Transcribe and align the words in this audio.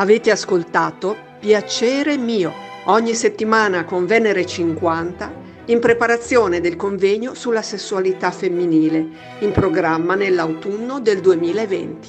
Avete 0.00 0.30
ascoltato 0.30 1.14
Piacere 1.40 2.16
mio, 2.16 2.54
ogni 2.86 3.12
settimana 3.12 3.84
con 3.84 4.06
Venere 4.06 4.46
50, 4.46 5.30
in 5.66 5.78
preparazione 5.78 6.60
del 6.60 6.74
convegno 6.74 7.34
sulla 7.34 7.60
sessualità 7.60 8.30
femminile, 8.30 9.06
in 9.40 9.52
programma 9.52 10.14
nell'autunno 10.14 11.00
del 11.00 11.20
2020. 11.20 12.08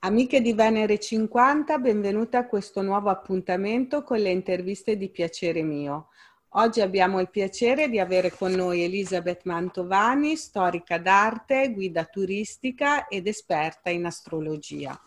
Amiche 0.00 0.40
di 0.40 0.52
Venere 0.52 0.98
50, 0.98 1.78
benvenute 1.78 2.36
a 2.36 2.48
questo 2.48 2.82
nuovo 2.82 3.08
appuntamento 3.08 4.02
con 4.02 4.18
le 4.18 4.30
interviste 4.30 4.96
di 4.96 5.10
Piacere 5.10 5.62
mio. 5.62 6.08
Oggi 6.52 6.80
abbiamo 6.80 7.20
il 7.20 7.28
piacere 7.28 7.90
di 7.90 7.98
avere 7.98 8.30
con 8.30 8.52
noi 8.52 8.82
Elisabeth 8.82 9.42
Mantovani, 9.44 10.34
storica 10.34 10.96
d'arte, 10.96 11.72
guida 11.72 12.04
turistica 12.06 13.06
ed 13.06 13.26
esperta 13.26 13.90
in 13.90 14.06
astrologia. 14.06 14.98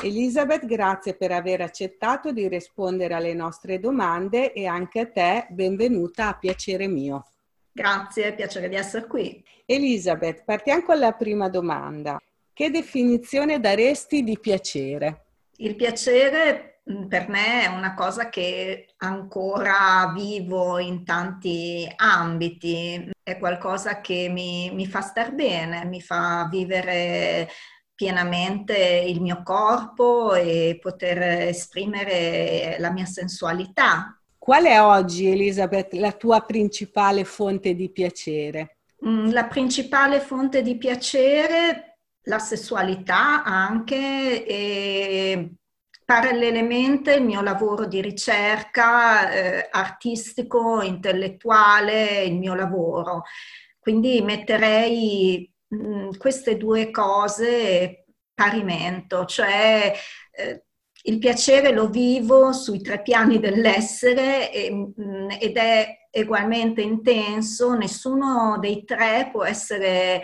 Elisabeth, 0.00 0.64
grazie 0.66 1.16
per 1.16 1.32
aver 1.32 1.62
accettato 1.62 2.30
di 2.30 2.46
rispondere 2.46 3.14
alle 3.14 3.34
nostre 3.34 3.80
domande 3.80 4.52
e 4.52 4.66
anche 4.66 5.00
a 5.00 5.06
te 5.06 5.46
benvenuta 5.50 6.28
a 6.28 6.38
piacere 6.38 6.86
mio. 6.86 7.26
Grazie, 7.72 8.32
piacere 8.34 8.68
di 8.68 8.76
essere 8.76 9.08
qui. 9.08 9.44
Elisabeth, 9.66 10.44
partiamo 10.44 10.84
con 10.84 11.00
la 11.00 11.12
prima 11.12 11.48
domanda. 11.48 12.20
Che 12.52 12.70
definizione 12.70 13.58
daresti 13.58 14.22
di 14.22 14.38
piacere? 14.38 15.24
Il 15.56 15.74
piacere 15.74 16.73
per 17.08 17.28
me 17.28 17.62
è 17.62 17.66
una 17.66 17.94
cosa 17.94 18.28
che 18.28 18.94
ancora 18.98 20.12
vivo 20.14 20.78
in 20.78 21.04
tanti 21.04 21.90
ambiti, 21.96 23.10
è 23.22 23.38
qualcosa 23.38 24.02
che 24.02 24.28
mi, 24.30 24.70
mi 24.72 24.86
fa 24.86 25.00
star 25.00 25.34
bene, 25.34 25.86
mi 25.86 26.02
fa 26.02 26.46
vivere 26.50 27.48
pienamente 27.94 28.76
il 28.76 29.22
mio 29.22 29.42
corpo 29.42 30.34
e 30.34 30.78
poter 30.80 31.48
esprimere 31.48 32.76
la 32.78 32.90
mia 32.90 33.06
sensualità. 33.06 34.20
Qual 34.36 34.64
è 34.64 34.78
oggi, 34.78 35.30
Elisabeth, 35.30 35.94
la 35.94 36.12
tua 36.12 36.42
principale 36.42 37.24
fonte 37.24 37.74
di 37.74 37.90
piacere? 37.90 38.76
Mm, 39.06 39.30
la 39.30 39.44
principale 39.44 40.20
fonte 40.20 40.60
di 40.60 40.76
piacere, 40.76 41.98
la 42.24 42.38
sessualità 42.38 43.42
anche 43.42 44.44
e 44.44 45.54
Parallelamente 46.04 47.14
il 47.14 47.24
mio 47.24 47.40
lavoro 47.40 47.86
di 47.86 48.02
ricerca 48.02 49.30
eh, 49.30 49.68
artistico, 49.70 50.82
intellettuale, 50.82 52.22
il 52.24 52.36
mio 52.36 52.54
lavoro. 52.54 53.22
Quindi 53.78 54.20
metterei 54.22 55.50
mh, 55.68 55.76
mm, 55.76 56.10
queste 56.18 56.56
due 56.56 56.90
cose 56.90 58.04
parimento, 58.34 59.24
cioè 59.24 59.92
eh, 60.32 60.64
il 61.06 61.18
piacere 61.18 61.70
lo 61.72 61.88
vivo 61.88 62.52
sui 62.52 62.80
tre 62.80 63.02
piani 63.02 63.38
dell'essere 63.38 64.52
e, 64.52 64.70
mh, 64.70 64.92
mm, 65.00 65.28
ed 65.40 65.56
è 65.56 65.86
ugualmente 66.20 66.80
intenso, 66.82 67.74
nessuno 67.74 68.58
dei 68.60 68.84
tre 68.84 69.28
può 69.32 69.44
essere 69.44 70.22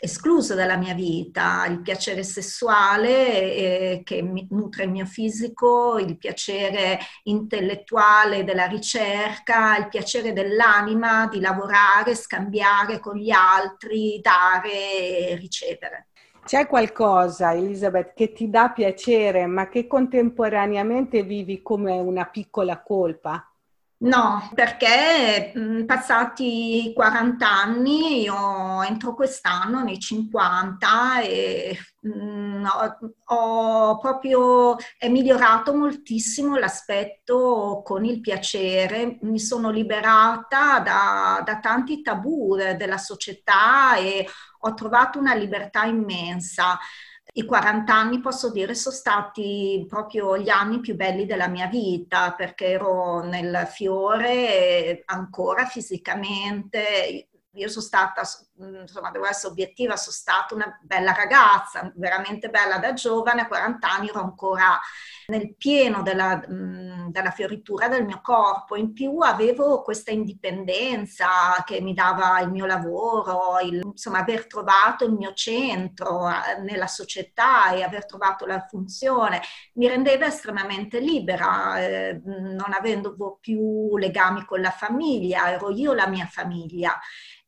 escluso 0.00 0.54
dalla 0.54 0.76
mia 0.76 0.94
vita, 0.94 1.66
il 1.66 1.80
piacere 1.80 2.22
sessuale 2.22 3.54
eh, 3.54 4.02
che 4.04 4.22
nutre 4.50 4.84
il 4.84 4.90
mio 4.90 5.04
fisico, 5.04 5.98
il 5.98 6.16
piacere 6.16 6.98
intellettuale 7.24 8.44
della 8.44 8.66
ricerca, 8.66 9.76
il 9.76 9.88
piacere 9.88 10.32
dell'anima 10.32 11.26
di 11.26 11.40
lavorare, 11.40 12.14
scambiare 12.14 13.00
con 13.00 13.16
gli 13.16 13.30
altri, 13.30 14.20
dare 14.22 15.30
e 15.30 15.36
ricevere. 15.36 16.08
C'è 16.44 16.66
qualcosa, 16.66 17.52
Elisabeth, 17.52 18.14
che 18.14 18.32
ti 18.32 18.48
dà 18.48 18.70
piacere, 18.70 19.46
ma 19.46 19.68
che 19.68 19.86
contemporaneamente 19.86 21.22
vivi 21.22 21.60
come 21.60 21.98
una 21.98 22.24
piccola 22.24 22.80
colpa? 22.80 23.47
No, 24.00 24.48
perché 24.54 25.50
mh, 25.52 25.84
passati 25.84 26.92
40 26.94 27.50
anni, 27.50 28.22
io 28.22 28.82
entro 28.84 29.12
quest'anno 29.12 29.82
nei 29.82 29.98
50 29.98 31.20
e 31.22 31.76
mh, 32.02 32.64
ho, 32.64 32.98
ho, 33.34 33.98
proprio 33.98 34.76
è 34.96 35.08
migliorato 35.08 35.74
moltissimo 35.74 36.56
l'aspetto 36.56 37.82
con 37.84 38.04
il 38.04 38.20
piacere, 38.20 39.18
mi 39.22 39.40
sono 39.40 39.70
liberata 39.70 40.78
da, 40.78 41.42
da 41.44 41.58
tanti 41.58 42.00
tabù 42.00 42.54
della 42.54 42.98
società 42.98 43.96
e 43.96 44.24
ho 44.60 44.74
trovato 44.74 45.18
una 45.18 45.34
libertà 45.34 45.84
immensa 45.86 46.78
i 47.38 47.44
40 47.44 47.94
anni 47.94 48.20
posso 48.20 48.50
dire 48.50 48.74
sono 48.74 48.94
stati 48.94 49.86
proprio 49.88 50.36
gli 50.36 50.48
anni 50.48 50.80
più 50.80 50.96
belli 50.96 51.24
della 51.24 51.46
mia 51.46 51.68
vita 51.68 52.32
perché 52.32 52.66
ero 52.66 53.22
nel 53.22 53.64
fiore 53.70 55.02
ancora 55.04 55.64
fisicamente. 55.64 57.28
Io 57.52 57.68
sono 57.68 57.84
stata, 57.84 58.22
insomma, 58.58 59.10
devo 59.10 59.26
essere 59.26 59.52
obiettiva, 59.52 59.96
sono 59.96 60.14
stata 60.14 60.54
una 60.54 60.78
bella 60.82 61.12
ragazza, 61.12 61.92
veramente 61.96 62.48
bella 62.48 62.78
da 62.78 62.92
giovane, 62.92 63.42
a 63.42 63.46
40 63.46 63.90
anni 63.90 64.08
ero 64.08 64.20
ancora 64.20 64.78
nel 65.28 65.54
pieno 65.56 66.02
della, 66.02 66.42
della, 66.46 67.30
fioritura 67.30 67.88
del 67.88 68.04
mio 68.04 68.20
corpo, 68.22 68.76
in 68.76 68.92
più 68.92 69.18
avevo 69.18 69.82
questa 69.82 70.10
indipendenza 70.10 71.28
che 71.66 71.80
mi 71.80 71.92
dava 71.92 72.40
il 72.40 72.50
mio 72.50 72.64
lavoro, 72.64 73.58
il, 73.62 73.80
insomma 73.84 74.20
aver 74.20 74.46
trovato 74.46 75.04
il 75.04 75.12
mio 75.12 75.34
centro 75.34 76.28
eh, 76.28 76.60
nella 76.62 76.86
società 76.86 77.72
e 77.72 77.82
aver 77.82 78.06
trovato 78.06 78.46
la 78.46 78.66
funzione 78.66 79.40
mi 79.74 79.86
rendeva 79.86 80.26
estremamente 80.26 80.98
libera, 80.98 81.80
eh, 81.80 82.20
non 82.24 82.72
avendo 82.72 83.16
più 83.40 83.96
legami 83.96 84.44
con 84.44 84.60
la 84.60 84.70
famiglia, 84.70 85.50
ero 85.50 85.70
io 85.70 85.92
la 85.92 86.08
mia 86.08 86.26
famiglia. 86.26 86.98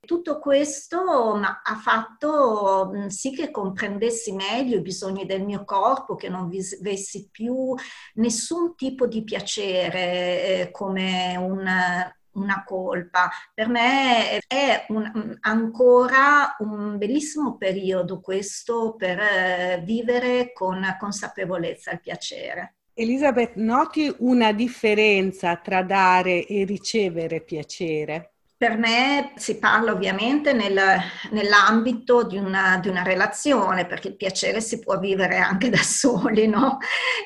Tutto 0.01 0.39
questo 0.39 1.00
ha 1.05 1.77
fatto 1.77 2.93
sì 3.09 3.33
che 3.33 3.51
comprendessi 3.51 4.33
meglio 4.33 4.77
i 4.77 4.83
bisogni 4.83 5.27
del 5.27 5.43
mio 5.43 5.65
corpo, 5.65 6.15
che 6.15 6.29
non 6.29 6.51
avessi 6.81 7.29
più 7.31 7.75
nessun 8.15 8.75
tipo 8.77 9.07
di 9.07 9.23
piacere 9.25 10.63
eh, 10.63 10.71
come 10.71 11.37
un, 11.37 11.67
una 12.33 12.65
colpa. 12.65 13.31
Per 13.55 13.69
me 13.69 14.39
è 14.47 14.85
un, 14.89 15.37
ancora 15.41 16.57
un 16.59 16.99
bellissimo 16.99 17.57
periodo 17.57 18.21
questo 18.21 18.95
per 18.97 19.19
eh, 19.19 19.83
vivere 19.85 20.53
con 20.53 20.97
consapevolezza 20.99 21.93
il 21.93 22.01
piacere. 22.01 22.75
Elisabeth, 22.95 23.55
noti 23.55 24.15
una 24.19 24.53
differenza 24.53 25.57
tra 25.57 25.83
dare 25.83 26.45
e 26.47 26.65
ricevere 26.65 27.41
piacere? 27.41 28.35
Per 28.61 28.77
me 28.77 29.33
si 29.37 29.57
parla 29.59 29.93
ovviamente 29.93 30.53
nel, 30.53 30.79
nell'ambito 31.31 32.25
di 32.25 32.37
una, 32.37 32.77
di 32.77 32.91
una, 32.91 33.03
relazione, 33.03 33.87
perché 33.87 34.09
il 34.09 34.17
piacere 34.17 34.61
si 34.61 34.81
può 34.81 34.99
vivere 34.99 35.39
anche 35.39 35.71
da 35.71 35.79
soli, 35.79 36.47
no? 36.47 36.77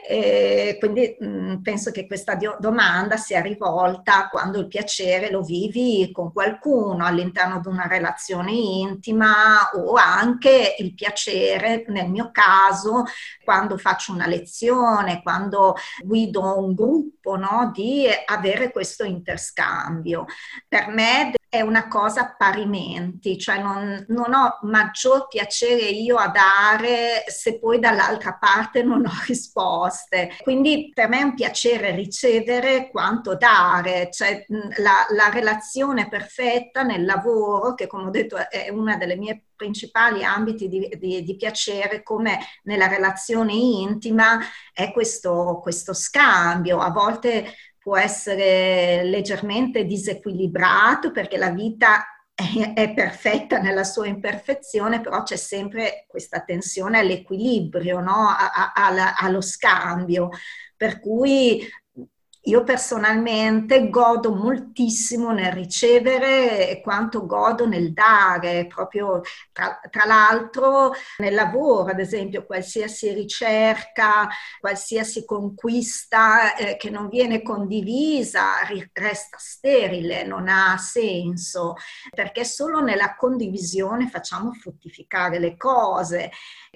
E 0.09 0.77
quindi 0.79 1.17
mh, 1.19 1.27
mm, 1.27 1.57
penso 1.57 1.91
che 1.91 2.07
questa 2.07 2.39
domanda 2.61 3.17
sia 3.17 3.41
rivolta 3.41 4.29
quando 4.29 4.61
il 4.61 4.69
piacere 4.69 5.29
lo 5.29 5.43
vivi 5.43 6.09
con 6.13 6.33
qualcuno 6.33 7.05
all'interno 7.05 7.59
di 7.59 7.67
una 7.67 7.89
relazione 7.89 8.53
intima 8.53 9.71
o 9.73 9.95
anche 9.95 10.77
il 10.79 10.95
piacere, 10.95 11.85
nel 11.89 12.11
mio 12.11 12.31
caso, 12.31 13.07
quando 13.43 13.77
faccio 13.77 14.13
una 14.13 14.29
lezione, 14.29 15.21
quando 15.21 15.75
guido 16.05 16.61
un 16.61 16.75
gruppo, 16.75 17.35
no? 17.35 17.73
di 17.75 18.07
avere 18.25 18.71
questo 18.71 19.03
interscambio. 19.03 20.27
Per 20.69 20.87
me 20.91 21.24
è 21.55 21.61
una 21.61 21.87
cosa 21.87 22.35
parimenti, 22.37 23.39
cioè 23.39 23.63
non, 23.63 24.05
non, 24.09 24.35
ho 24.35 24.59
maggior 24.63 25.29
piacere 25.29 25.83
io 25.83 26.17
a 26.17 26.27
dare 26.27 27.23
se 27.29 27.61
poi 27.61 27.79
dall'altra 27.79 28.35
parte 28.35 28.83
non 28.83 29.07
ho 29.07 29.13
risposte. 29.25 30.33
Quindi 30.43 30.91
per 30.93 31.09
me 31.09 31.21
è 31.21 31.23
un 31.23 31.35
piacere 31.35 31.95
ricevere 31.95 32.91
quanto 32.91 33.37
dare, 33.37 34.11
cioè 34.11 34.45
la, 34.79 35.07
la 35.11 35.29
relazione 35.31 36.09
perfetta 36.09 36.83
nel 36.83 37.05
lavoro, 37.05 37.75
che 37.75 37.87
come 37.87 38.09
ho 38.09 38.11
detto 38.11 38.37
è 38.51 38.69
una 38.71 38.97
delle 38.97 39.17
mie 39.17 39.45
principali 39.55 40.25
ambiti 40.25 40.67
di, 40.67 40.91
di, 40.99 41.23
di, 41.23 41.37
piacere, 41.37 42.03
come 42.03 42.41
nella 42.65 42.89
relazione 42.89 43.53
intima, 43.53 44.41
è 44.73 44.91
questo, 44.91 45.61
questo 45.63 45.95
scambio. 45.95 46.81
A 46.81 46.91
volte 46.91 47.47
può 47.85 47.99
essere 47.99 49.05
leggermente 49.05 49.85
disequilibrato 49.85 51.11
perché 51.11 51.37
la 51.37 51.51
vita 51.51 52.03
è, 52.35 52.95
perfetta 52.95 53.59
nella 53.59 53.85
sua 53.85 54.07
imperfezione, 54.07 55.03
però 55.03 55.23
c'è 55.23 55.37
sempre 55.37 56.07
questa 56.09 56.41
tensione 56.41 56.99
all'equilibrio, 56.99 58.01
no? 58.01 58.29
a, 58.31 58.73
a, 58.75 59.15
allo 59.19 59.43
scambio. 59.43 60.31
Per 60.75 60.99
cui 60.99 61.63
io 62.45 62.63
personalmente 62.63 63.89
godo 63.89 64.35
moltissimo 64.35 65.33
nel 65.33 65.53
ricevere 65.53 66.81
quanto 66.83 67.25
godo 67.25 67.67
nel 67.67 67.93
dare, 67.93 68.67
proprio 68.67 69.23
tra, 69.53 69.81
tra, 69.91 70.05
l'altro 70.05 70.93
nel 71.19 71.35
lavoro, 71.35 71.91
ad 71.91 72.01
esempio, 72.01 72.45
qualsiasi 72.45 73.13
ricerca, 73.13 74.29
qualsiasi 74.61 75.25
conquista 75.25 76.55
eh, 76.57 76.77
che 76.77 76.91
non 76.91 77.09
viene 77.09 77.43
condivisa 77.43 78.57
resta 78.93 79.39
sterile, 79.39 80.25
non 80.25 80.49
ha 80.49 80.77
senso, 80.77 81.77
perché 82.11 82.45
solo 82.45 82.81
nella 82.81 83.15
condivisione 83.17 84.09
facciamo 84.09 84.53
fruttificare 84.53 85.39
le 85.39 85.57
cose. 85.57 86.31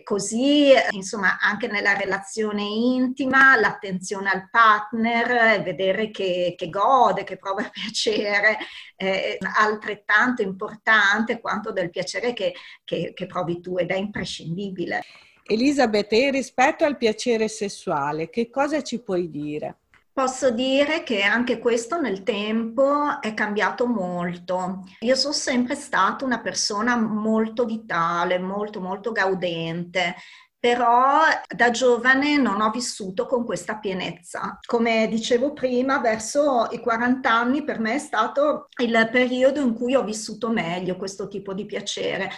Così, 0.04 0.72
insomma, 0.92 1.38
anche 1.40 1.66
nella 1.66 1.92
relazione 1.94 2.62
intima, 2.62 3.56
l'attenzione 3.56 4.30
al 4.30 4.48
partner, 4.48 5.57
vedere 5.62 6.10
che, 6.10 6.54
che 6.56 6.68
gode, 6.68 7.24
che 7.24 7.36
prova 7.36 7.68
piacere, 7.72 8.58
è 8.96 9.38
altrettanto 9.56 10.42
importante 10.42 11.40
quanto 11.40 11.72
del 11.72 11.90
piacere 11.90 12.32
che, 12.32 12.54
che, 12.84 13.12
che 13.14 13.26
provi 13.26 13.60
tu 13.60 13.76
ed 13.78 13.90
è 13.90 13.96
imprescindibile. 13.96 15.02
Elisabeth, 15.44 16.12
e 16.12 16.30
rispetto 16.30 16.84
al 16.84 16.98
piacere 16.98 17.48
sessuale, 17.48 18.28
che 18.28 18.50
cosa 18.50 18.82
ci 18.82 19.00
puoi 19.00 19.30
dire? 19.30 19.78
Posso 20.18 20.50
dire 20.50 21.04
che 21.04 21.22
anche 21.22 21.60
questo 21.60 22.00
nel 22.00 22.24
tempo 22.24 23.20
è 23.20 23.34
cambiato 23.34 23.86
molto. 23.86 24.82
Io 24.98 25.14
sono 25.14 25.32
sempre 25.32 25.76
stata 25.76 26.24
una 26.24 26.40
persona 26.40 26.96
molto 26.96 27.64
vitale, 27.64 28.40
molto 28.40 28.80
molto 28.80 29.12
gaudente, 29.12 30.16
però 30.58 31.20
da 31.54 31.70
giovane 31.70 32.36
non 32.36 32.60
ho 32.60 32.70
vissuto 32.70 33.26
con 33.26 33.44
questa 33.44 33.78
pienezza. 33.78 34.58
Come 34.66 35.06
dicevo 35.08 35.52
prima, 35.52 35.98
verso 35.98 36.68
i 36.70 36.80
40 36.80 37.30
anni 37.30 37.64
per 37.64 37.78
me 37.78 37.94
è 37.94 37.98
stato 37.98 38.68
il 38.80 39.08
periodo 39.12 39.60
in 39.60 39.74
cui 39.74 39.94
ho 39.94 40.02
vissuto 40.02 40.50
meglio 40.50 40.96
questo 40.96 41.28
tipo 41.28 41.54
di 41.54 41.66
piacere 41.66 42.30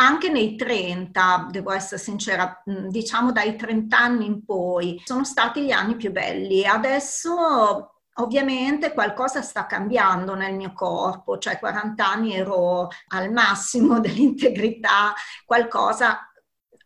anche 0.00 0.28
nei 0.28 0.54
30, 0.54 1.48
devo 1.50 1.72
essere 1.72 2.00
sincera, 2.00 2.62
diciamo 2.64 3.32
dai 3.32 3.56
30 3.56 3.98
anni 3.98 4.26
in 4.26 4.44
poi, 4.44 5.00
sono 5.04 5.24
stati 5.24 5.62
gli 5.62 5.72
anni 5.72 5.96
più 5.96 6.12
belli. 6.12 6.64
Adesso 6.64 7.94
Ovviamente 8.20 8.92
qualcosa 8.94 9.42
sta 9.42 9.66
cambiando 9.66 10.34
nel 10.34 10.54
mio 10.56 10.72
corpo, 10.72 11.38
cioè 11.38 11.58
40 11.60 12.04
anni 12.04 12.34
ero 12.34 12.88
al 13.08 13.30
massimo 13.30 14.00
dell'integrità, 14.02 15.14
qualcosa 15.44 16.28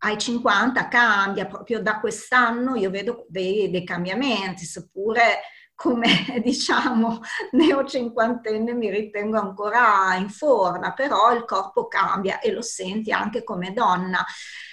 ai 0.05 0.19
50 0.19 0.89
cambia, 0.89 1.47
proprio 1.47 1.81
da 1.81 2.01
quest'anno 2.01 2.75
io 2.77 2.91
vedo 2.91 3.25
dei, 3.29 3.71
dei 3.71 3.85
cambiamenti, 3.85 4.65
seppure 4.65 5.41
come 5.75 6.07
diciamo 6.43 7.21
neo-cinquantenne 7.53 8.75
mi 8.75 8.91
ritengo 8.91 9.39
ancora 9.39 10.15
in 10.17 10.29
forma, 10.29 10.93
però 10.93 11.33
il 11.35 11.45
corpo 11.45 11.87
cambia 11.89 12.41
e 12.41 12.53
lo 12.53 12.63
senti 12.63 13.13
anche 13.13 13.45
come 13.45 13.73
donna. 13.73 14.25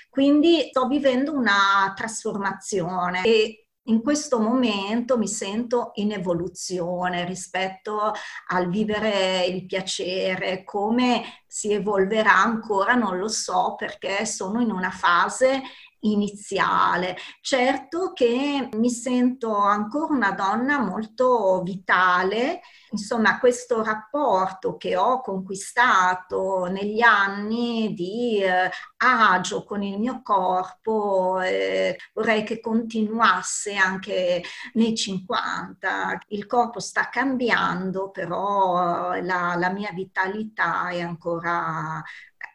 Quindi 0.10 0.70
sto 0.70 0.88
vivendo 0.88 1.34
una 1.34 1.94
trasformazione 1.96 3.24
e 3.24 3.69
in 3.90 4.02
questo 4.02 4.40
momento 4.40 5.18
mi 5.18 5.28
sento 5.28 5.92
in 5.96 6.12
evoluzione 6.12 7.26
rispetto 7.26 8.14
al 8.48 8.70
vivere 8.70 9.46
il 9.46 9.66
piacere, 9.66 10.64
come 10.64 11.42
si 11.48 11.74
evolverà 11.74 12.36
ancora 12.36 12.94
non 12.94 13.18
lo 13.18 13.28
so 13.28 13.74
perché 13.76 14.26
sono 14.26 14.62
in 14.62 14.72
una 14.72 14.92
fase 14.92 15.62
iniziale. 16.02 17.18
Certo 17.42 18.14
che 18.14 18.70
mi 18.74 18.90
sento 18.90 19.56
ancora 19.56 20.14
una 20.14 20.32
donna 20.32 20.80
molto 20.80 21.62
vitale, 21.64 22.62
insomma 22.92 23.40
questo 23.40 23.84
rapporto 23.84 24.78
che 24.78 24.96
ho 24.96 25.22
conquistato 25.22 26.66
negli 26.66 27.02
anni 27.02 27.94
di 27.94 28.42
eh, 28.42 28.70
agio 28.98 29.64
con 29.64 29.84
il 29.84 30.00
mio 30.00 30.22
corpo, 30.24 31.40
eh, 31.42 31.98
vorrei 32.14 32.44
che 32.44 32.60
continuasse 32.60 33.76
anche 33.76 34.44
nei 34.74 34.96
50. 34.96 36.18
Il 36.30 36.46
corpo 36.46 36.80
sta 36.80 37.10
cambiando, 37.10 38.10
però 38.12 39.14
la, 39.22 39.56
la 39.56 39.70
mia 39.72 39.92
vitalità 39.92 40.90
è 40.90 41.02
ancora 41.02 42.02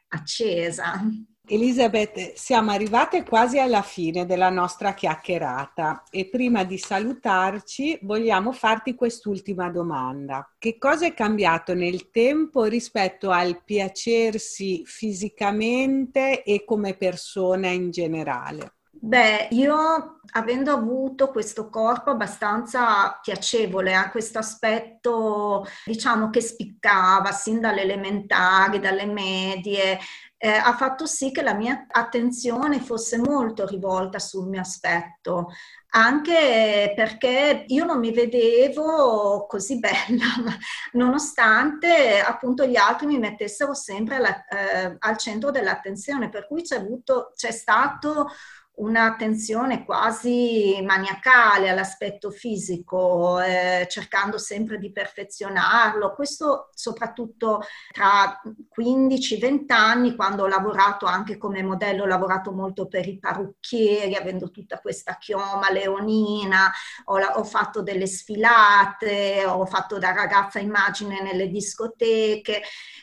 accesa. 0.08 1.00
Elisabeth, 1.46 2.32
siamo 2.36 2.70
arrivate 2.70 3.22
quasi 3.22 3.58
alla 3.58 3.82
fine 3.82 4.24
della 4.24 4.48
nostra 4.48 4.94
chiacchierata 4.94 6.04
e 6.10 6.24
prima 6.30 6.64
di 6.64 6.78
salutarci 6.78 7.98
vogliamo 8.00 8.50
farti 8.50 8.94
quest'ultima 8.94 9.68
domanda. 9.68 10.54
Che 10.58 10.78
cosa 10.78 11.04
è 11.04 11.12
cambiato 11.12 11.74
nel 11.74 12.08
tempo 12.10 12.64
rispetto 12.64 13.28
al 13.28 13.62
piacersi 13.62 14.84
fisicamente 14.86 16.42
e 16.42 16.64
come 16.64 16.94
persona 16.94 17.68
in 17.68 17.90
generale? 17.90 18.76
Beh, 19.06 19.48
io 19.50 20.20
avendo 20.32 20.72
avuto 20.72 21.30
questo 21.30 21.68
corpo 21.68 22.10
abbastanza 22.10 23.18
piacevole, 23.20 23.94
ha 23.94 24.06
eh, 24.06 24.10
questo 24.10 24.38
aspetto, 24.38 25.66
diciamo, 25.84 26.30
che 26.30 26.40
spiccava 26.40 27.30
sin 27.30 27.60
dalle 27.60 27.82
elementari, 27.82 28.80
dalle 28.80 29.04
medie, 29.04 29.98
eh, 30.38 30.48
ha 30.48 30.74
fatto 30.74 31.04
sì 31.04 31.30
che 31.32 31.42
la 31.42 31.52
mia 31.52 31.84
attenzione 31.90 32.80
fosse 32.80 33.18
molto 33.18 33.66
rivolta 33.66 34.18
sul 34.18 34.48
mio 34.48 34.62
aspetto, 34.62 35.48
anche 35.90 36.94
perché 36.96 37.64
io 37.68 37.84
non 37.84 37.98
mi 37.98 38.10
vedevo 38.10 39.44
così 39.46 39.78
bella, 39.78 40.24
nonostante 40.92 42.20
appunto 42.20 42.64
gli 42.64 42.76
altri 42.76 43.06
mi 43.06 43.18
mettessero 43.18 43.74
sempre 43.74 44.16
alla, 44.16 44.46
eh, 44.46 44.96
al 44.98 45.16
centro 45.18 45.50
dell'attenzione, 45.50 46.30
per 46.30 46.46
cui 46.46 46.62
c'è, 46.62 46.76
avuto, 46.76 47.32
c'è 47.36 47.50
stato 47.50 48.28
un'attenzione 48.76 49.84
quasi 49.84 50.80
maniacale 50.82 51.68
all'aspetto 51.68 52.30
fisico, 52.30 53.40
eh, 53.40 53.86
cercando 53.88 54.36
sempre 54.38 54.78
di 54.78 54.90
perfezionarlo. 54.90 56.12
Questo 56.14 56.70
soprattutto 56.74 57.62
tra 57.92 58.40
15-20 58.68 59.72
anni, 59.72 60.16
quando 60.16 60.42
ho 60.42 60.46
lavorato 60.48 61.06
anche 61.06 61.38
come 61.38 61.62
modello, 61.62 62.02
ho 62.02 62.06
lavorato 62.06 62.50
molto 62.52 62.88
per 62.88 63.06
i 63.06 63.18
parrucchieri, 63.18 64.16
avendo 64.16 64.50
tutta 64.50 64.80
questa 64.80 65.18
chioma 65.18 65.70
leonina, 65.70 66.72
ho, 67.04 67.18
ho 67.18 67.44
fatto 67.44 67.80
delle 67.82 68.06
sfilate, 68.06 69.44
ho 69.46 69.64
fatto 69.66 69.98
da 69.98 70.12
ragazza 70.12 70.58
immagine 70.58 71.22
nelle 71.22 71.48
discoteche. 71.48 72.62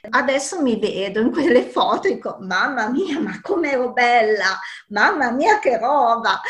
Adesso 0.10 0.62
mi 0.62 0.78
vedo 0.80 1.22
in 1.22 1.32
quelle 1.32 1.64
foto 1.64 2.08
e 2.08 2.16
dico, 2.16 2.38
mamma 2.42 2.90
mia, 2.90 3.20
ma 3.22 3.40
come 3.42 3.72
ero 3.72 3.94
bella, 3.94 4.60
mamma 4.88 5.32
mia 5.32 5.60
che 5.62 5.78
roba! 5.78 6.42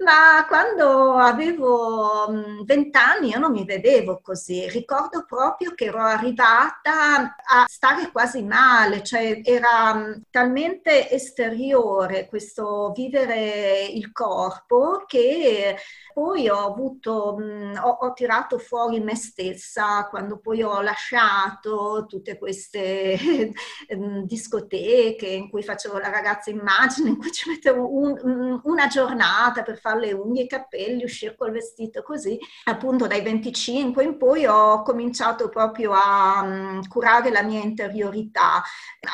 Ma 0.00 0.46
quando 0.46 1.14
avevo 1.14 2.28
vent'anni 2.64 3.30
io 3.30 3.38
non 3.40 3.50
mi 3.50 3.64
vedevo 3.64 4.20
così, 4.22 4.68
ricordo 4.68 5.24
proprio 5.26 5.74
che 5.74 5.86
ero 5.86 6.00
arrivata 6.00 7.34
a 7.44 7.64
stare 7.66 8.12
quasi 8.12 8.44
male, 8.44 9.02
cioè 9.02 9.40
era 9.42 10.16
talmente 10.30 11.10
esteriore 11.10 12.28
questo 12.28 12.92
vivere 12.94 13.86
il 13.86 14.12
corpo 14.12 15.02
che 15.04 15.76
poi 16.14 16.48
ho 16.48 16.58
avuto, 16.58 17.36
ho, 17.36 17.88
ho 17.88 18.12
tirato 18.12 18.58
fuori 18.58 19.00
me 19.00 19.16
stessa 19.16 20.06
quando 20.08 20.38
poi 20.38 20.62
ho 20.62 20.80
lasciato 20.80 22.06
tutte 22.08 22.38
queste 22.38 23.18
discoteche 24.24 25.26
in 25.26 25.48
cui 25.50 25.62
facevo 25.64 25.98
la 25.98 26.10
ragazza 26.10 26.50
immagine, 26.50 27.10
in 27.10 27.18
cui 27.18 27.32
ci 27.32 27.48
mettevo 27.48 27.96
un, 27.96 28.60
una 28.64 28.86
giornata 28.86 29.62
per 29.62 29.78
fare 29.78 29.87
fare 29.88 30.00
le 30.00 30.12
unghie, 30.12 30.42
i 30.44 30.46
capelli, 30.46 31.04
uscire 31.04 31.34
col 31.34 31.50
vestito 31.50 32.02
così. 32.02 32.38
Appunto 32.64 33.06
dai 33.06 33.22
25 33.22 34.04
in 34.04 34.16
poi 34.18 34.44
ho 34.46 34.82
cominciato 34.82 35.48
proprio 35.48 35.92
a 35.92 36.42
um, 36.42 36.86
curare 36.86 37.30
la 37.30 37.42
mia 37.42 37.62
interiorità, 37.62 38.62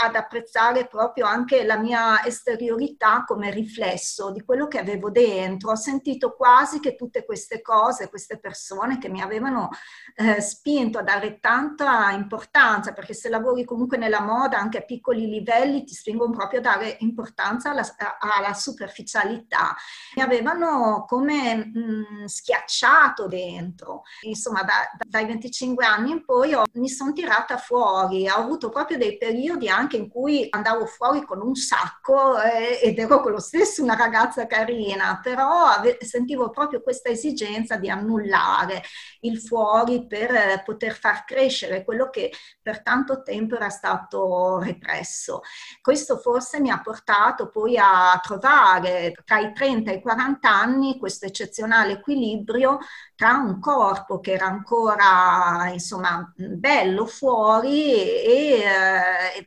ad 0.03 0.17
apprezzare 0.17 0.87
proprio 0.87 1.27
anche 1.27 1.65
la 1.65 1.77
mia 1.77 2.25
esteriorità 2.25 3.25
come 3.25 3.51
riflesso 3.51 4.31
di 4.33 4.43
quello 4.43 4.67
che 4.67 4.79
avevo 4.79 5.11
dentro. 5.11 5.71
Ho 5.71 5.77
sentito 5.77 6.35
quasi 6.35 6.81
che 6.81 6.97
tutte 6.97 7.25
queste 7.25 7.61
cose, 7.61 8.09
queste 8.09 8.39
persone 8.39 8.99
che 8.99 9.09
mi 9.09 9.21
avevano 9.21 9.71
eh, 10.17 10.41
spinto 10.41 10.99
a 10.99 11.03
dare 11.03 11.39
tanta 11.39 12.11
importanza, 12.11 12.93
perché 12.93 13.15
se 13.15 13.29
lavori 13.29 13.65
comunque 13.65 13.97
nella 13.97 14.21
moda 14.21 14.59
anche 14.59 14.79
a 14.79 14.83
piccoli 14.83 15.29
livelli 15.29 15.85
ti 15.85 15.95
spingono 15.95 16.33
proprio 16.33 16.59
a 16.59 16.63
dare 16.63 16.97
importanza 17.01 17.71
alla, 17.71 17.85
alla 18.19 18.55
superficialità. 18.55 19.75
Mi 20.17 20.23
avevano 20.23 20.64
sono 20.65 21.05
come 21.07 21.55
mh, 21.57 22.25
schiacciato 22.25 23.27
dentro. 23.27 24.03
Insomma, 24.23 24.63
da, 24.63 24.91
dai 25.07 25.27
25 25.27 25.85
anni 25.85 26.13
in 26.13 26.25
poi 26.25 26.55
ho, 26.55 26.65
mi 26.75 26.89
sono 26.89 27.13
tirata 27.13 27.59
fuori, 27.59 28.29
ho 28.29 28.35
avuto 28.35 28.71
proprio 28.71 28.97
dei 28.97 29.19
periodi 29.19 29.69
anche 29.69 29.97
in 29.97 30.09
cui 30.09 30.47
andavo 30.51 30.87
fuori 30.87 31.25
con 31.25 31.41
un 31.41 31.55
sacco 31.55 32.41
eh, 32.41 32.81
ed 32.83 32.99
ero 32.99 33.21
con 33.21 33.33
lo 33.33 33.41
stesso 33.41 33.83
una 33.83 33.95
ragazza 33.95 34.47
carina, 34.47 35.21
però 35.23 35.67
ave- 35.67 35.99
sentivo 36.01 36.51
proprio 36.51 36.83
questa 36.83 37.11
esigenza 37.11 37.77
di 37.77 37.91
annullare 37.91 38.83
il 39.21 39.41
fuori 39.41 40.07
per 40.07 40.35
eh, 40.35 40.63
poter 40.65 40.95
far 40.95 41.25
crescere 41.25 41.85
quello 41.85 42.09
che 42.11 42.33
per 42.63 42.83
tanto 42.83 43.23
tempo 43.23 43.57
era 43.57 43.69
stato 43.69 44.59
represso. 44.61 45.43
Questo 45.81 46.17
forse 46.19 46.61
mi 46.61 46.71
ha 46.71 46.81
portato 46.81 47.49
poi 47.49 47.77
a 47.79 48.19
trovare 48.23 49.13
tra 49.25 49.39
i 49.39 49.53
30 49.53 49.91
e 49.91 49.95
i 49.97 50.01
40 50.01 50.54
anni 50.55 50.99
questo 50.99 51.27
eccezionale 51.27 51.93
equilibrio 51.93 52.79
tra 53.15 53.33
un 53.39 53.59
corpo 53.61 54.21
che 54.21 54.33
era 54.33 54.47
ancora 54.47 55.69
insomma 55.73 56.33
bello 56.37 57.07
fuori 57.07 57.93
e, 58.23 58.65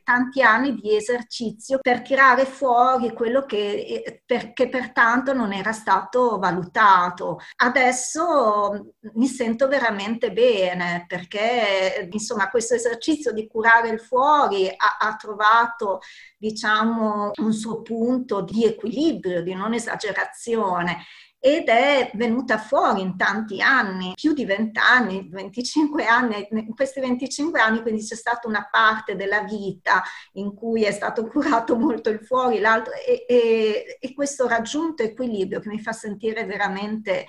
tanti 0.04 0.42
anni 0.42 0.74
di 0.74 0.94
esercizio 0.94 1.78
per 1.80 2.02
tirare 2.02 2.44
fuori 2.44 3.12
quello 3.12 3.44
che, 3.44 4.22
per, 4.24 4.52
che 4.52 4.68
pertanto 4.68 5.32
non 5.32 5.52
era 5.52 5.72
stato 5.72 6.38
valutato. 6.38 7.38
Adesso 7.56 8.94
mi 9.14 9.26
sento 9.26 9.68
veramente 9.68 10.32
bene 10.32 11.04
perché 11.06 12.08
insomma 12.10 12.48
questo 12.50 12.74
esercizio 12.74 13.32
di 13.32 13.46
curare 13.46 13.88
il 13.88 14.00
fuori 14.00 14.68
ha, 14.68 14.96
ha 14.98 15.16
trovato 15.16 16.00
diciamo 16.36 17.30
un 17.36 17.52
suo 17.52 17.82
punto 17.82 18.42
di 18.42 18.64
equilibrio, 18.64 19.42
di 19.42 19.54
non 19.54 19.74
esagerazione 19.74 21.04
ed 21.40 21.68
è 21.68 22.10
venuta 22.14 22.58
fuori 22.58 23.00
in 23.00 23.16
tanti 23.16 23.60
anni, 23.62 24.12
più 24.14 24.32
di 24.32 24.44
20 24.44 24.78
anni, 24.78 25.28
25 25.30 26.04
anni, 26.04 26.46
in 26.50 26.74
questi 26.74 27.00
25 27.00 27.60
anni 27.60 27.80
quindi 27.82 28.02
c'è 28.04 28.16
stata 28.16 28.48
una 28.48 28.68
parte 28.70 29.14
della 29.14 29.42
vita 29.42 30.02
in 30.32 30.54
cui 30.54 30.84
è 30.84 30.90
stato 30.90 31.26
curato 31.28 31.76
molto 31.76 32.10
il 32.10 32.24
fuori, 32.24 32.58
l'altro 32.58 32.92
e, 32.94 33.24
e, 33.28 33.98
e 34.00 34.14
questo 34.14 34.48
raggiunto 34.48 35.02
equilibrio 35.02 35.60
che 35.60 35.68
mi 35.68 35.80
fa 35.80 35.92
sentire 35.92 36.44
veramente 36.44 37.26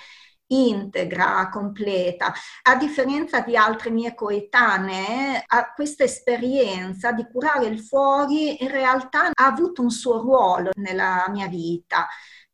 integra, 0.51 1.47
completa. 1.51 2.33
A 2.63 2.75
differenza 2.75 3.41
di 3.41 3.55
altre 3.55 3.91
mie 3.91 4.15
coetanee, 4.15 5.45
questa 5.75 6.03
esperienza 6.03 7.11
di 7.11 7.27
curare 7.31 7.67
il 7.67 7.79
fuori 7.79 8.63
in 8.63 8.71
realtà 8.71 9.29
ha 9.31 9.45
avuto 9.45 9.81
un 9.81 9.91
suo 9.91 10.19
ruolo 10.19 10.71
nella 10.75 11.27
mia 11.29 11.47
vita 11.47 12.07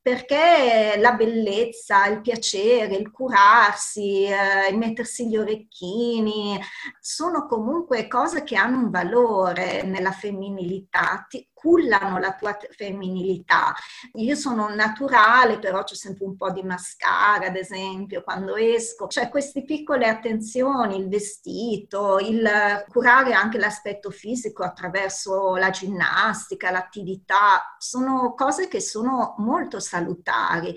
perché 0.06 1.00
la 1.00 1.14
bellezza, 1.14 2.06
il 2.06 2.22
piacere, 2.22 2.94
il 2.94 3.10
curarsi, 3.10 4.26
eh, 4.26 4.70
il 4.70 4.78
mettersi 4.78 5.28
gli 5.28 5.36
orecchini, 5.36 6.60
sono 7.00 7.48
comunque 7.48 8.08
cose 8.08 8.44
che 8.44 8.56
hanno 8.56 8.78
un 8.78 8.92
valore 8.92 9.82
nella 9.82 10.12
femminilità, 10.12 11.26
ti, 11.28 11.50
cullano 11.66 12.20
la 12.20 12.36
tua 12.36 12.56
femminilità. 12.70 13.74
Io 14.14 14.36
sono 14.36 14.70
naturale, 14.70 15.58
però 15.58 15.84
c'è 15.84 15.96
sempre 15.96 16.26
un 16.26 16.38
po' 16.38 16.52
di 16.52 16.62
mascara, 16.62 17.48
ad 17.48 17.56
esempio, 17.56 18.22
quando 18.22 18.56
esco. 18.56 19.08
Cioè 19.08 19.30
queste 19.30 19.64
piccole 19.64 20.08
attenzioni, 20.08 20.98
il 20.98 21.10
vestito, 21.10 22.20
il 22.20 22.48
curare 22.88 23.34
anche 23.34 23.58
l'aspetto 23.58 24.12
fisico 24.12 24.62
attraverso 24.62 25.56
la 25.56 25.72
ginnastica, 25.72 26.70
l'attività, 26.70 27.76
sono 27.80 28.36
cose 28.36 28.68
che 28.68 28.80
sono 28.80 29.34
molto 29.40 29.80
salutari 29.96 30.74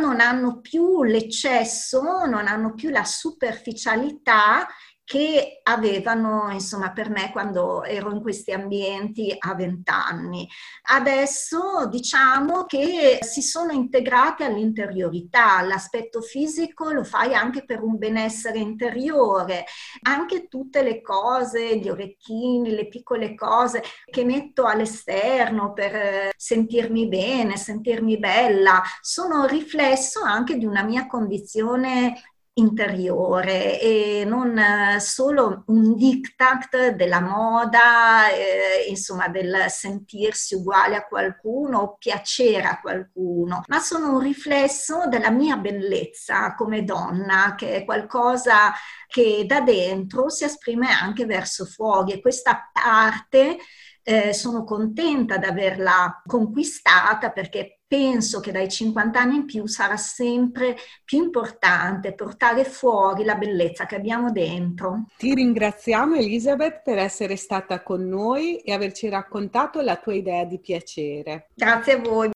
non 0.00 0.18
hanno 0.20 0.60
più 0.60 1.04
l'eccesso, 1.04 2.24
non 2.26 2.48
hanno 2.48 2.74
più 2.74 2.90
la 2.90 3.04
superficialità 3.04 4.66
che 5.10 5.58
avevano, 5.64 6.50
insomma, 6.52 6.92
per 6.92 7.10
me 7.10 7.32
quando 7.32 7.82
ero 7.82 8.12
in 8.12 8.22
questi 8.22 8.52
ambienti 8.52 9.34
a 9.36 9.56
vent'anni. 9.56 10.48
Adesso 10.82 11.88
diciamo 11.88 12.64
che 12.64 13.18
si 13.20 13.42
sono 13.42 13.72
integrate 13.72 14.44
all'interiorità, 14.44 15.62
l'aspetto 15.62 16.20
fisico 16.20 16.92
lo 16.92 17.02
fai 17.02 17.34
anche 17.34 17.64
per 17.64 17.82
un 17.82 17.98
benessere 17.98 18.58
interiore, 18.60 19.64
anche 20.02 20.46
tutte 20.46 20.84
le 20.84 21.00
cose, 21.00 21.76
gli 21.76 21.88
orecchini, 21.88 22.70
le 22.70 22.86
piccole 22.86 23.34
cose 23.34 23.82
che 24.08 24.24
metto 24.24 24.66
all'esterno 24.66 25.72
per 25.72 26.30
sentirmi 26.36 27.08
bene, 27.08 27.56
sentirmi 27.56 28.16
bella, 28.16 28.80
sono 29.00 29.44
riflesso 29.46 30.22
anche 30.22 30.56
di 30.56 30.66
una 30.66 30.84
mia 30.84 31.08
condizione 31.08 32.14
interiore 32.60 33.80
e 33.80 34.24
non 34.26 34.56
eh, 34.56 35.00
solo 35.00 35.64
un 35.66 35.96
diktat 35.96 36.90
della 36.90 37.20
moda, 37.20 38.30
eh, 38.30 38.88
insomma 38.88 39.28
del 39.28 39.66
sentirsi 39.68 40.54
uguale 40.54 40.96
a 40.96 41.06
qualcuno 41.06 41.78
o 41.78 41.96
piacere 41.96 42.66
a 42.66 42.80
qualcuno, 42.80 43.62
ma 43.66 43.78
sono 43.80 44.12
un 44.12 44.20
riflesso 44.20 45.06
della 45.08 45.30
mia 45.30 45.56
bellezza 45.56 46.54
come 46.54 46.84
donna, 46.84 47.54
che 47.56 47.76
è 47.76 47.84
qualcosa 47.84 48.72
che 49.06 49.44
da 49.46 49.60
dentro 49.60 50.28
si 50.28 50.44
esprime 50.44 50.88
anche 50.88 51.26
verso 51.26 51.64
fuori. 51.64 52.12
E 52.12 52.20
questa 52.20 52.70
parte 52.72 53.58
eh, 54.02 54.32
sono 54.32 54.64
contenta 54.64 55.36
di 55.36 55.46
averla 55.46 56.22
conquistata 56.26 57.30
perché 57.30 57.79
penso 57.90 58.38
che 58.38 58.52
dai 58.52 58.68
50 58.68 59.18
anni 59.18 59.34
in 59.34 59.44
più 59.46 59.66
sarà 59.66 59.96
sempre 59.96 60.76
più 61.04 61.24
importante 61.24 62.14
portare 62.14 62.62
fuori 62.62 63.24
la 63.24 63.34
bellezza 63.34 63.84
che 63.84 63.96
abbiamo 63.96 64.30
dentro. 64.30 65.06
Ti 65.16 65.34
ringraziamo 65.34 66.14
Elisabeth 66.14 66.82
per 66.84 66.98
essere 66.98 67.34
stata 67.34 67.82
con 67.82 68.06
noi 68.06 68.58
e 68.58 68.72
averci 68.72 69.08
raccontato 69.08 69.80
la 69.80 69.96
tua 69.96 70.14
idea 70.14 70.44
di 70.44 70.60
piacere. 70.60 71.48
Grazie 71.52 71.92
a 71.94 71.98
voi. 72.00 72.30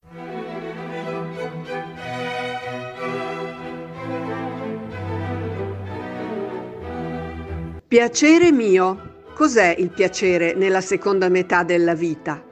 Piacere 7.87 8.51
mio. 8.51 9.13
Cos'è 9.37 9.73
il 9.79 9.91
piacere 9.91 10.55
nella 10.55 10.81
seconda 10.81 11.29
metà 11.29 11.63
della 11.63 11.95
vita? 11.95 12.43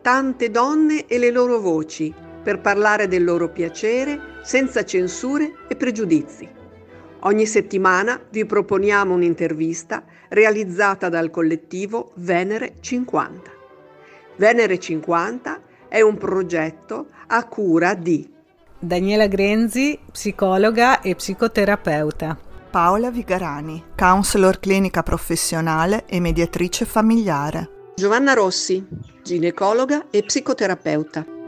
Tante 0.00 0.48
donne 0.48 1.06
e 1.06 1.18
le 1.18 1.32
loro 1.32 1.58
voci 1.58 2.30
per 2.42 2.60
parlare 2.60 3.08
del 3.08 3.24
loro 3.24 3.48
piacere 3.50 4.40
senza 4.42 4.84
censure 4.84 5.52
e 5.68 5.76
pregiudizi. 5.76 6.48
Ogni 7.20 7.46
settimana 7.46 8.20
vi 8.30 8.44
proponiamo 8.44 9.14
un'intervista 9.14 10.02
realizzata 10.30 11.08
dal 11.08 11.30
collettivo 11.30 12.12
Venere 12.16 12.74
50. 12.80 13.50
Venere 14.36 14.78
50 14.78 15.60
è 15.88 16.00
un 16.00 16.16
progetto 16.16 17.08
a 17.28 17.46
cura 17.46 17.94
di 17.94 18.28
Daniela 18.78 19.28
Grenzi, 19.28 19.96
psicologa 20.10 21.00
e 21.00 21.14
psicoterapeuta. 21.14 22.36
Paola 22.68 23.10
Vigarani, 23.10 23.84
counselor 23.94 24.58
clinica 24.58 25.04
professionale 25.04 26.04
e 26.06 26.18
mediatrice 26.18 26.84
familiare. 26.84 27.92
Giovanna 27.94 28.32
Rossi, 28.32 28.84
ginecologa 29.22 30.06
e 30.10 30.22
psicoterapeuta. 30.22 31.41